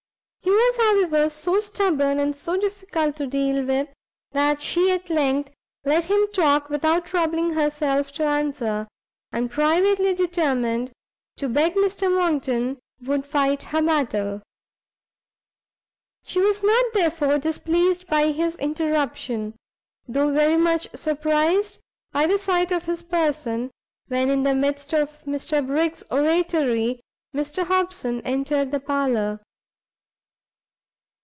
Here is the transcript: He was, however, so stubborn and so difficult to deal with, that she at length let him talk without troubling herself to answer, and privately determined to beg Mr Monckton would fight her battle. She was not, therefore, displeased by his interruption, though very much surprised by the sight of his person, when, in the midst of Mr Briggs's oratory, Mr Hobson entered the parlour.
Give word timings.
He 0.43 0.77
was, 0.77 0.77
however, 0.77 1.29
so 1.29 1.59
stubborn 1.59 2.17
and 2.17 2.33
so 2.35 2.55
difficult 2.57 3.17
to 3.17 3.27
deal 3.27 3.63
with, 3.65 3.89
that 4.31 4.61
she 4.61 4.89
at 4.91 5.09
length 5.09 5.51
let 5.85 6.05
him 6.05 6.27
talk 6.33 6.69
without 6.69 7.05
troubling 7.05 7.53
herself 7.53 8.11
to 8.13 8.23
answer, 8.23 8.87
and 9.33 9.51
privately 9.51 10.13
determined 10.13 10.91
to 11.37 11.49
beg 11.49 11.75
Mr 11.75 12.13
Monckton 12.13 12.79
would 13.01 13.25
fight 13.25 13.63
her 13.63 13.81
battle. 13.81 14.41
She 16.25 16.39
was 16.39 16.63
not, 16.63 16.85
therefore, 16.93 17.37
displeased 17.37 18.07
by 18.07 18.31
his 18.31 18.55
interruption, 18.55 19.55
though 20.07 20.31
very 20.31 20.57
much 20.57 20.87
surprised 20.95 21.79
by 22.13 22.27
the 22.27 22.37
sight 22.39 22.71
of 22.71 22.85
his 22.85 23.01
person, 23.01 23.71
when, 24.07 24.29
in 24.29 24.43
the 24.43 24.55
midst 24.55 24.93
of 24.93 25.23
Mr 25.25 25.65
Briggs's 25.65 26.05
oratory, 26.09 27.01
Mr 27.35 27.65
Hobson 27.65 28.21
entered 28.21 28.71
the 28.71 28.79
parlour. 28.79 29.41